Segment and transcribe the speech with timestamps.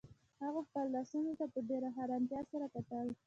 [0.43, 3.07] هغه خپلو لاسونو ته په ډیره حیرانتیا سره کتل